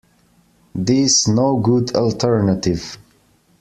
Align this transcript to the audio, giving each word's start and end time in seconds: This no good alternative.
This 0.73 1.27
no 1.27 1.57
good 1.57 1.95
alternative. 1.95 2.97